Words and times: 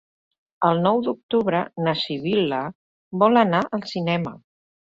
El 0.69 0.79
nou 0.85 1.01
d'octubre 1.07 1.59
na 1.87 1.95
Sibil·la 2.05 2.63
vol 3.25 3.41
anar 3.45 3.63
al 3.79 3.89
cinema. 3.93 4.35